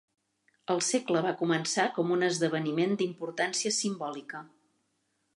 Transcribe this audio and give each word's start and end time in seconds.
El 0.75 0.79
segle 0.85 1.19
va 1.25 1.33
començar 1.41 1.85
com 1.97 2.13
un 2.15 2.27
esdeveniment 2.27 2.95
d'importància 3.01 3.73
simbòlica. 3.81 4.41